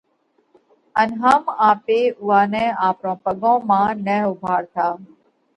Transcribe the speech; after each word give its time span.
ان 1.01 1.09
هم 1.23 1.41
آپي 1.69 1.99
اُوئا 2.21 2.41
نئہ 2.51 2.65
آپرون 2.87 3.15
پڳون 3.23 3.55
مانه 3.69 4.01
نه 4.07 4.17
اُوڀاڙتا 4.27 4.87